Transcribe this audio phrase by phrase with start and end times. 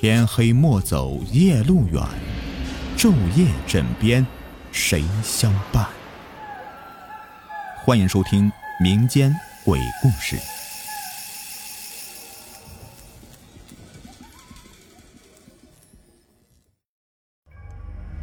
[0.00, 2.00] 天黑莫走夜路远，
[2.96, 4.24] 昼夜枕边
[4.70, 5.84] 谁相伴？
[7.84, 8.48] 欢迎收听
[8.80, 9.34] 民间
[9.64, 10.38] 鬼故事。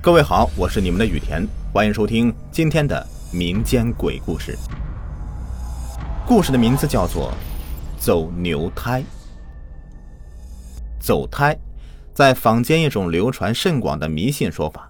[0.02, 4.58] 各位好，我是你们的雨田，欢迎收听今天的民间鬼故事。
[6.26, 7.34] 故事的名字叫做
[8.02, 9.02] 《走牛胎》。
[10.98, 11.56] 走胎，
[12.16, 14.90] 在坊间一种流传甚广的迷信说法，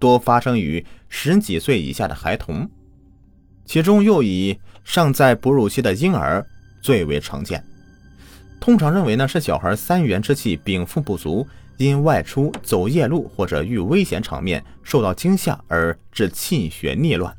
[0.00, 2.68] 多发生于十几岁以下的孩童，
[3.64, 6.44] 其中又以尚在哺乳期的婴儿
[6.82, 7.64] 最为常见。
[8.58, 17.32] 通常认为呢是小孩三元之气禀赋不足，因外出走夜路或者遇危险场面受到惊吓而致气血逆乱，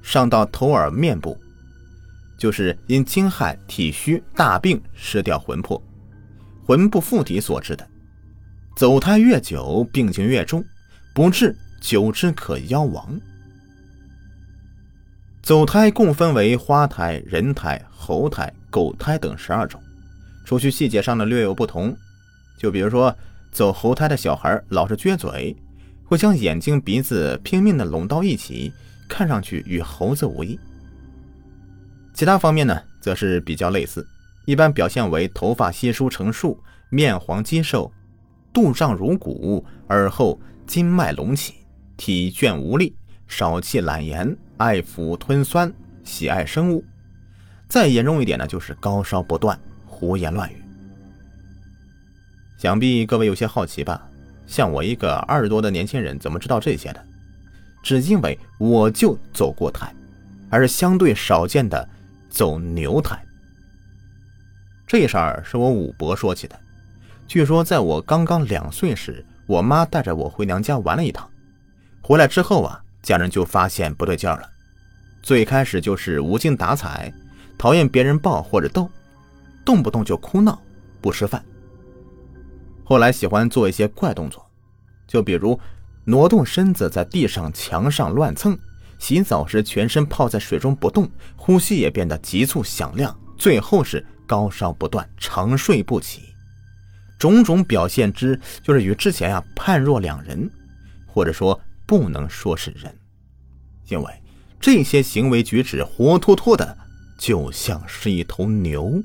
[0.00, 1.36] 上到头耳面部，
[2.38, 5.82] 就是因惊骇体虚大病失掉魂魄。
[6.64, 7.86] 魂不附体所致的，
[8.78, 10.64] 走胎越久，病情越重，
[11.12, 13.20] 不治久之可夭亡。
[15.42, 19.82] 走胎共分为花胎、人胎、猴胎、狗胎等十二种，
[20.44, 21.92] 除去细节上的略有不同。
[22.56, 23.12] 就比如说，
[23.50, 25.56] 走猴胎的小孩老是撅嘴，
[26.04, 28.72] 会将眼睛、鼻子拼命的拢到一起，
[29.08, 30.56] 看上去与猴子无异。
[32.14, 34.06] 其他方面呢，则是比较类似。
[34.46, 36.56] 一般表现为头发稀疏成束，
[36.90, 37.92] 面黄肌瘦，
[38.52, 41.54] 肚胀如鼓，耳后筋脉隆起，
[41.96, 42.94] 体倦无力，
[43.26, 45.72] 少气懒言，爱抚吞酸，
[46.04, 46.84] 喜爱生物。
[47.68, 50.62] 再严重一点呢，就是高烧不断，胡言乱语。
[52.56, 54.08] 想必各位有些好奇吧？
[54.46, 57.04] 像我一个二十多的年轻人，怎么知道这些的？
[57.82, 59.94] 只因为我就走过胎，
[60.50, 61.88] 而是相对少见的
[62.28, 63.22] 走牛胎。
[64.86, 66.58] 这事儿是我五伯说起的。
[67.28, 71.30] 据说在我刚刚两岁时，我妈带着我回娘家玩了一趟，
[72.00, 74.48] 回来之后啊，家人就发现不对劲了。
[75.22, 77.12] 最开始就是无精打采，
[77.58, 78.90] 讨厌别人抱或者逗，
[79.62, 80.58] 动不动就哭闹，
[81.02, 81.44] 不吃饭。
[82.82, 84.42] 后来喜欢做一些怪动作，
[85.06, 85.60] 就比如
[86.04, 88.58] 挪动身子在地上、墙上乱蹭，
[88.98, 91.06] 洗澡时全身泡在水中不动，
[91.36, 94.02] 呼吸也变得急促响亮，最后是。
[94.26, 96.27] 高烧不断，长睡不起，
[97.18, 100.48] 种种表现之，就是与之前啊判若两人，
[101.06, 102.94] 或者说不能说是人，
[103.88, 104.22] 因为
[104.60, 106.76] 这些行为举止活脱脱的
[107.18, 109.02] 就像是一头牛。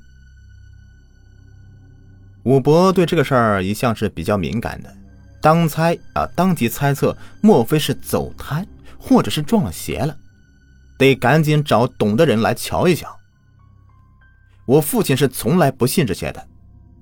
[2.44, 4.94] 武伯对这个事儿一向是比较敏感的，
[5.42, 8.68] 当猜啊，当即猜测，莫非是走胎，
[9.00, 10.18] 或者是撞了邪了，
[10.98, 13.18] 得赶紧找懂的人来瞧一瞧。
[14.66, 16.48] 我父亲是从来不信这些的，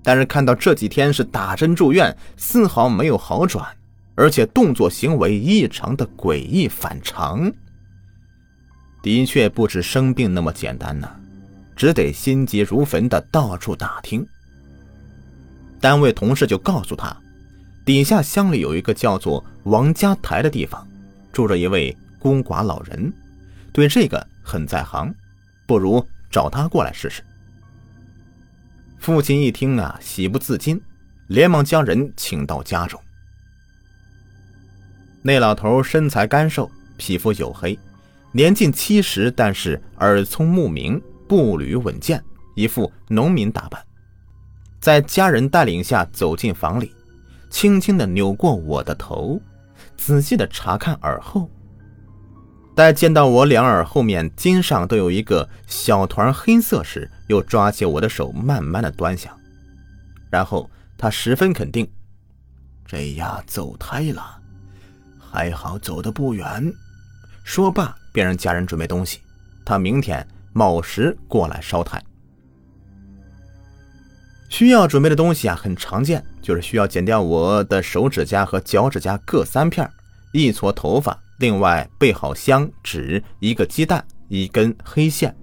[0.04, 3.68] 但是看到这几天是打针住院，丝毫没有好转，
[4.16, 7.52] 而且动作行为异常的诡异反常，
[9.04, 11.10] 的确不止生病那么简单呢，
[11.76, 14.26] 只得心急如焚的到处打听。
[15.80, 17.16] 单位同事就告诉他，
[17.84, 20.88] 底下乡里有一个叫做王家台的地方，
[21.32, 23.12] 住着一位孤寡老人，
[23.72, 25.14] 对这个很在行，
[25.66, 27.24] 不如找他过来试试。
[29.02, 30.80] 父亲一听啊，喜不自禁，
[31.26, 33.02] 连忙将人请到家中。
[35.24, 37.78] 那老头身材干瘦，皮肤黝黑，
[38.32, 42.24] 年近七十，但是耳聪目明，步履稳健，
[42.56, 43.84] 一副农民打扮。
[44.80, 46.94] 在家人带领下走进房里，
[47.50, 49.42] 轻轻的扭过我的头，
[49.98, 51.50] 仔细的查看耳后。
[52.74, 59.38] 待见到我两耳后面筋上都有一个小团黑色时，又抓起我的手，慢慢的端详。
[60.30, 61.90] 然后他十分肯定
[62.88, 64.40] ：“这丫走胎了，
[65.20, 66.74] 还好走的不远。”
[67.44, 69.20] 说罢便让家人准备东西，
[69.66, 72.02] 他明天卯时过来烧胎。
[74.48, 79.90] 需要准备的东西啊，很常见，就是需要剪掉我的手指甲和脚趾甲各三片，
[80.32, 81.18] 一撮头发。
[81.40, 85.36] 另外备好香纸、一个鸡蛋、一根黑线，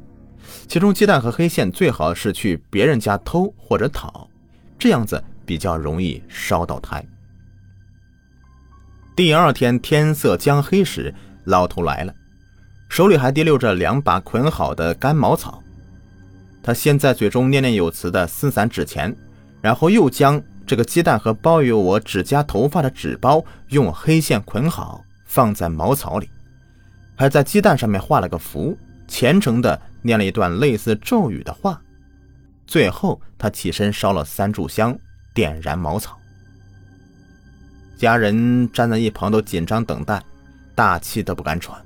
[0.69, 4.31] 其中鸡蛋和黑线最好是去别人家偷或者讨，
[4.79, 7.05] 这样子比较容易烧到胎。
[9.17, 11.13] 第二天天色将黑时，
[11.47, 12.15] 老头来了，
[12.89, 15.61] 手里还提溜着两把捆好的干茅草。
[16.63, 19.13] 他先在嘴中念念有词的撕散纸钱，
[19.61, 25.05] 然后又将这个鸡蛋和包有我指甲头发的纸包用黑线捆好。
[25.25, 26.31] 放在茅草里，
[27.15, 28.75] 还在鸡蛋上面画了个符，
[29.07, 31.79] 虔诚的念了一段类似咒语的话。
[32.67, 34.99] 最后，他起身烧了三炷香，
[35.35, 36.19] 点燃茅草，
[37.99, 40.23] 家人站在一旁都紧张等待，
[40.75, 41.79] 大气都不敢喘。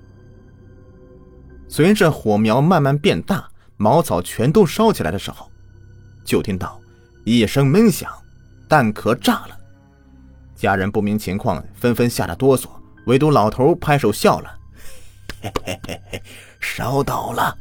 [1.68, 5.50] 随着火苗慢慢变大，茅草全都烧起来的时候，
[6.24, 6.80] 就听到
[7.24, 8.08] 一声闷响，
[8.72, 9.58] 弹壳炸了。
[10.56, 12.70] 家人不明情况，纷纷吓得哆嗦，
[13.04, 14.50] 唯独老头拍手笑了
[15.42, 16.22] ：“嘿嘿嘿嘿，
[16.58, 17.54] 烧到了。”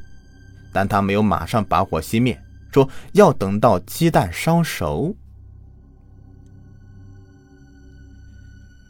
[0.71, 2.41] 但他没有马上把火熄灭，
[2.71, 5.13] 说要等到鸡蛋烧熟。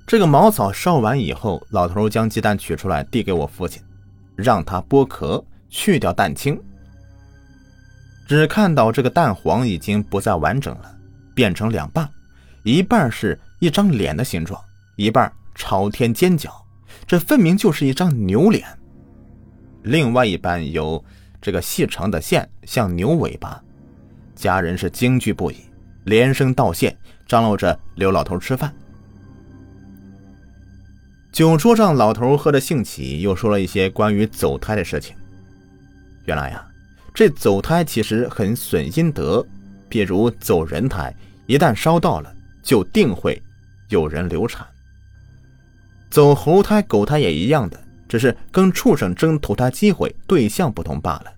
[0.05, 3.81] 这个茅草烧完以后，老头将鸡蛋取出来，递给我父亲，
[4.35, 6.61] 让他剥壳，去掉蛋清。
[8.27, 10.95] 只看到这个蛋黄已经不再完整了，
[11.33, 12.09] 变成两半，
[12.63, 14.61] 一半是一张脸的形状，
[14.95, 16.65] 一半朝天尖角，
[17.07, 18.67] 这分明就是一张牛脸。
[19.83, 21.03] 另外一半有。
[21.43, 23.59] 这个细长的线像牛尾巴，
[24.35, 25.55] 家人是惊惧不已，
[26.03, 26.95] 连声道谢，
[27.27, 28.71] 张罗着留老头吃饭。
[31.31, 35.15] 酒桌上，老头喝得兴起，又说了一些关于走胎的事情。
[36.25, 36.63] 原来呀，
[37.11, 39.43] 这走胎其实很损阴德，
[39.91, 41.13] 比如走人胎，
[41.45, 42.33] 一旦烧到了，
[42.63, 43.39] 就定会
[43.89, 44.65] 有人流产；
[46.09, 47.79] 走猴胎、狗胎也一样的。
[48.07, 51.31] 只是跟畜生争投胎机会对象不同罢了。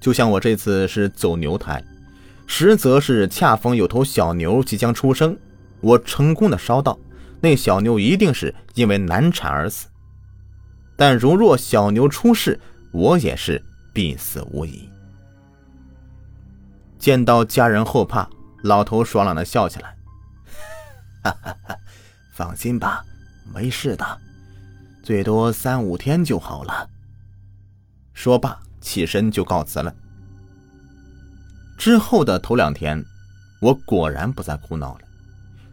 [0.00, 1.82] 就像我这次是走牛胎，
[2.46, 5.36] 实则是恰逢有头小牛即将出生，
[5.80, 6.96] 我成功的烧到，
[7.40, 9.88] 那小牛一定是因为难产而死。
[10.94, 12.60] 但如若小牛出世，
[12.92, 13.60] 我也是
[13.92, 14.88] 必死无疑。
[16.98, 18.28] 见到家人后怕，
[18.62, 19.96] 老头爽朗的笑起来，
[21.22, 21.76] 哈哈哈，
[22.32, 23.04] 放心吧，
[23.54, 24.04] 没事的。
[25.02, 26.90] 最多三五天就好了。
[28.12, 29.94] 说罢，起身就告辞了。
[31.78, 33.02] 之后的头两天，
[33.60, 35.00] 我果然不再哭闹了，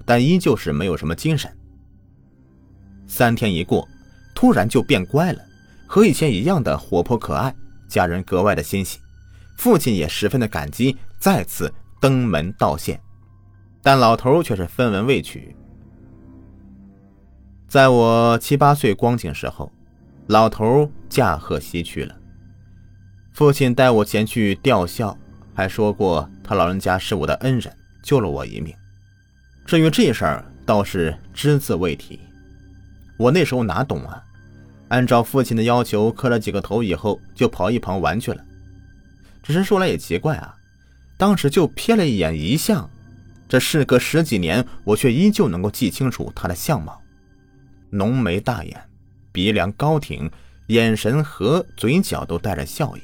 [0.05, 1.51] 但依旧是没有什么精神。
[3.07, 3.87] 三天一过，
[4.35, 5.41] 突然就变乖了，
[5.87, 7.53] 和以前一样的活泼可爱，
[7.87, 8.99] 家人格外的欣喜，
[9.55, 12.99] 父亲也十分的感激，再次登门道谢，
[13.81, 15.55] 但老头却是分文未取。
[17.67, 19.71] 在我七八岁光景时候，
[20.27, 22.15] 老头驾鹤西去了。
[23.33, 25.17] 父亲带我前去吊孝，
[25.53, 28.73] 还说过他老人家是我的恩人，救了我一命。
[29.65, 32.19] 至于这事儿，倒是只字未提。
[33.17, 34.23] 我那时候哪懂啊？
[34.89, 38.41] 按照父亲的要求磕了几个头以后，就跑一旁玩去了。
[39.45, 40.55] 只是说来也奇怪啊，
[41.17, 42.89] 当时就瞥了一眼遗像，
[43.47, 46.99] 这事隔十几年，我却依旧能够记清楚他的相貌。
[47.91, 48.75] 浓眉大眼，
[49.31, 50.29] 鼻梁高挺，
[50.69, 53.01] 眼神和嘴角都带着笑意。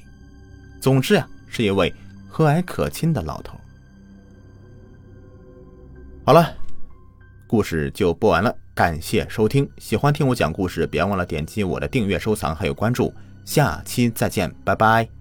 [0.79, 1.93] 总之啊，是一位
[2.27, 3.55] 和蔼可亲的老头。
[6.25, 6.51] 好了，
[7.45, 9.69] 故事就播完了，感谢收听。
[9.77, 13.13] 喜欢听我讲故事，别忘了点击我的订阅、收藏还有关注。
[13.45, 15.20] 下期再见，拜拜。